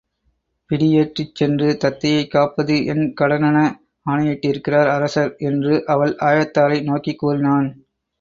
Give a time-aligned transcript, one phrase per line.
[0.69, 3.57] பிடியேற்றிச் சென்று தத்தையைக் காப்பது என் கடனென
[4.05, 7.69] ஆணையிட்டிருக்கிறார் அரசர் என்று அவள் ஆயத்தாரை நோக்கிக் கூறினான்.